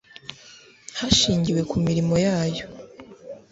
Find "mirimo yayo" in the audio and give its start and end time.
1.85-2.65